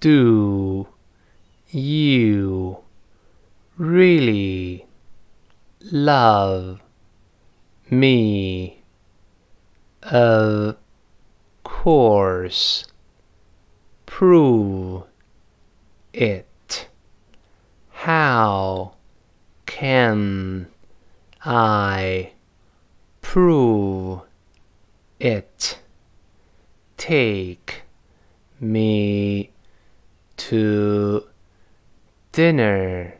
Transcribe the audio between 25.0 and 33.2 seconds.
it? Take me to dinner